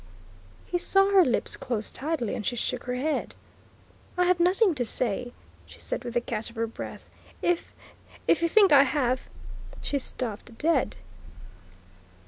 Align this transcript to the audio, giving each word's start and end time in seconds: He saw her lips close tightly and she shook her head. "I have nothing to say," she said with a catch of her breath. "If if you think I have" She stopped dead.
He 0.65 0.79
saw 0.79 1.11
her 1.11 1.23
lips 1.23 1.55
close 1.55 1.91
tightly 1.91 2.33
and 2.33 2.43
she 2.43 2.55
shook 2.55 2.85
her 2.85 2.95
head. 2.95 3.35
"I 4.17 4.25
have 4.25 4.39
nothing 4.39 4.73
to 4.73 4.83
say," 4.83 5.31
she 5.67 5.79
said 5.79 6.03
with 6.03 6.15
a 6.15 6.21
catch 6.21 6.49
of 6.49 6.55
her 6.55 6.65
breath. 6.65 7.07
"If 7.43 7.71
if 8.27 8.41
you 8.41 8.49
think 8.49 8.71
I 8.71 8.81
have" 8.81 9.29
She 9.83 9.99
stopped 9.99 10.57
dead. 10.57 10.95